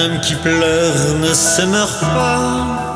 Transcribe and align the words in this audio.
homme 0.00 0.20
qui 0.20 0.34
pleure 0.34 1.14
ne 1.20 1.32
se 1.34 1.62
meurt 1.62 2.00
pas. 2.00 2.90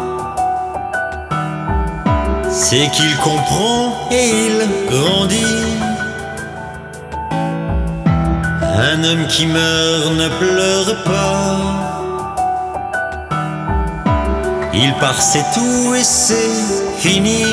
C'est 2.50 2.88
qu'il 2.90 3.16
comprend 3.16 4.08
et 4.10 4.30
il 4.46 4.56
grandit. 4.90 5.64
Un 8.92 9.04
homme 9.04 9.26
qui 9.28 9.46
meurt 9.46 10.12
ne 10.12 10.28
pleure 10.28 11.02
pas. 11.04 11.94
Il 14.72 14.92
part, 14.94 15.20
c'est 15.20 15.44
tout 15.54 15.94
et 15.94 16.02
c'est 16.02 16.98
fini. 16.98 17.44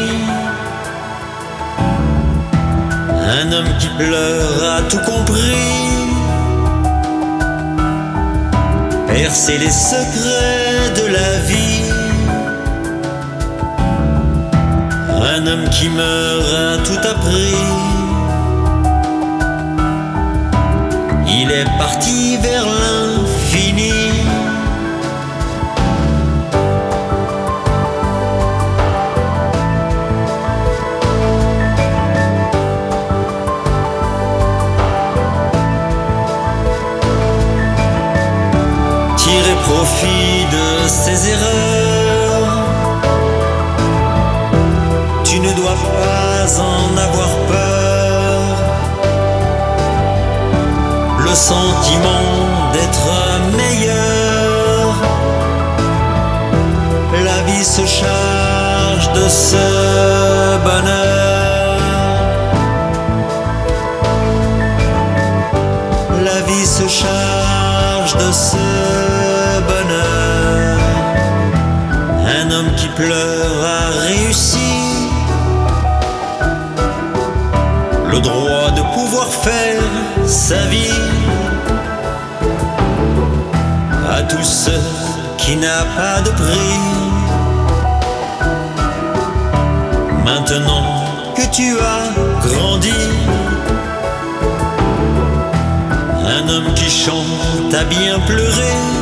Un 3.39 3.51
homme 3.51 3.77
qui 3.79 3.87
pleure 3.97 4.77
a 4.77 4.81
tout 4.89 4.99
compris. 4.99 6.10
Percer 9.13 9.57
les 9.57 9.69
secrets 9.69 10.89
de 10.95 11.07
la 11.07 11.39
vie. 11.39 11.91
Un 15.35 15.47
homme 15.47 15.69
qui 15.69 15.89
meurt 15.89 16.53
a 16.53 16.77
tout 16.77 17.07
appris. 17.07 17.55
Il 21.27 21.51
est 21.51 21.65
parti 21.77 22.37
vers 22.37 22.65
l'infini. 22.65 22.90
Tirer 39.51 39.63
profit 39.63 40.45
de 40.51 40.87
ses 40.87 41.29
erreurs. 41.29 42.65
Tu 45.23 45.39
ne 45.39 45.51
dois 45.53 45.75
pas 45.75 46.59
en 46.61 46.97
avoir 46.97 47.29
peur. 47.47 48.57
Le 51.19 51.33
sentiment 51.35 52.27
d'être 52.73 53.09
meilleur. 53.57 54.95
La 57.25 57.41
vie 57.43 57.65
se 57.65 57.85
charge 57.85 59.11
de 59.13 59.27
ce 59.27 60.57
bonheur. 60.63 61.77
La 66.23 66.41
vie 66.47 66.65
se 66.65 66.87
charge 66.87 68.15
de 68.15 68.31
ce 68.31 69.00
pleure 73.01 73.65
a 73.79 73.83
réussi. 74.07 74.71
Le 78.13 78.19
droit 78.19 78.69
de 78.77 78.83
pouvoir 78.95 79.27
faire 79.47 79.81
sa 80.27 80.61
vie. 80.73 81.01
À 84.17 84.21
tous 84.23 84.43
ceux 84.43 84.85
qui 85.37 85.55
n'a 85.55 85.81
pas 85.97 86.21
de 86.27 86.31
prix. 86.41 86.79
Maintenant 90.25 90.85
que 91.35 91.45
tu 91.57 91.67
as 91.93 92.05
grandi. 92.47 93.01
Un 96.35 96.43
homme 96.49 96.73
qui 96.75 96.89
chante 96.89 97.73
a 97.73 97.83
bien 97.85 98.19
pleuré. 98.27 99.00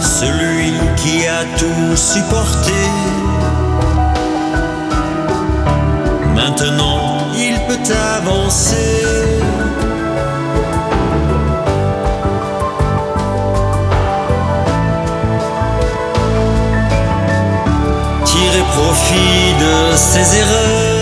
Celui 0.00 0.72
qui 0.96 1.26
a 1.26 1.44
tout 1.58 1.96
supporté. 1.96 2.72
Maintenant, 6.34 7.28
il 7.36 7.54
peut 7.66 7.94
avancer. 8.16 8.76
Tirer 18.24 18.64
profit 18.74 19.54
de 19.60 19.96
ses 19.96 20.38
erreurs. 20.38 20.93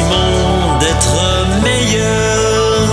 Sentiment 0.00 0.78
d'être 0.78 1.62
meilleur. 1.62 2.88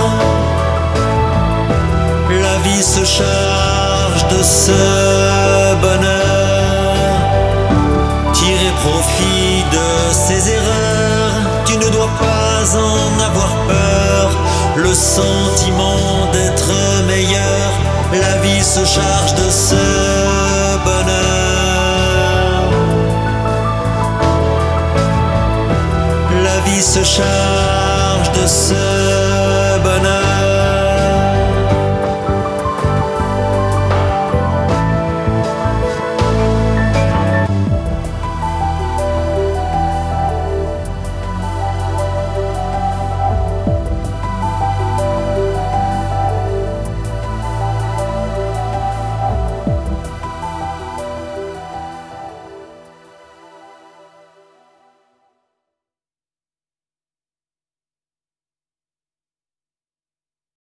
La 2.42 2.58
vie 2.58 2.82
se 2.82 3.04
charge 3.04 4.26
de 4.28 4.42
ce 4.42 5.74
bonheur. 5.80 6.94
Tirer 8.32 8.72
profit 8.82 9.64
de 9.72 10.12
ses 10.12 10.50
erreurs. 10.50 11.34
Tu 11.64 11.76
ne 11.76 11.88
dois 11.90 12.10
pas 12.18 12.76
en 12.76 13.20
avoir 13.20 13.54
peur. 13.66 14.30
Le 14.76 14.94
sentiment 14.94 16.30
d'être 16.32 16.72
meilleur. 17.06 17.72
La 18.12 18.36
vie 18.38 18.62
se 18.62 18.84
charge 18.84 19.34
de 19.34 19.50
ce 19.50 20.37
Vie 26.78 26.84
se 26.84 27.02
charge 27.02 28.30
de 28.40 28.46
ce 28.46 29.17